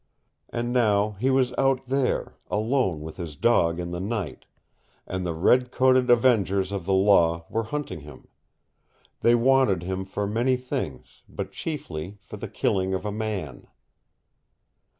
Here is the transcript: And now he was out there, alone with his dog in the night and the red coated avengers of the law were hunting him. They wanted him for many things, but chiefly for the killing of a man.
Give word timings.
And 0.49 0.73
now 0.73 1.11
he 1.19 1.29
was 1.29 1.53
out 1.59 1.85
there, 1.85 2.33
alone 2.49 3.01
with 3.01 3.17
his 3.17 3.35
dog 3.35 3.79
in 3.79 3.91
the 3.91 3.99
night 3.99 4.45
and 5.05 5.23
the 5.23 5.35
red 5.35 5.69
coated 5.69 6.09
avengers 6.09 6.71
of 6.71 6.85
the 6.85 6.93
law 6.93 7.45
were 7.51 7.65
hunting 7.65 7.99
him. 7.99 8.27
They 9.19 9.35
wanted 9.35 9.83
him 9.83 10.05
for 10.05 10.25
many 10.25 10.57
things, 10.57 11.21
but 11.29 11.51
chiefly 11.51 12.17
for 12.19 12.37
the 12.37 12.49
killing 12.49 12.95
of 12.95 13.05
a 13.05 13.11
man. 13.11 13.67